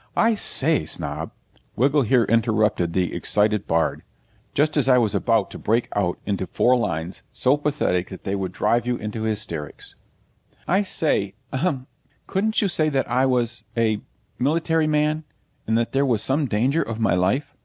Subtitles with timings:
[0.18, 1.30] .''I say, Snob!'
[1.74, 4.02] Wiggle here interrupted the excited bard
[4.52, 8.34] (just as I was about to break out into four lines so pathetic that they
[8.36, 9.94] would drive you into hysterics).
[10.68, 11.86] 'I say ahem
[12.26, 14.02] couldn't you say that I was a
[14.38, 15.24] military man,
[15.66, 17.56] and that there was some danger of my life?'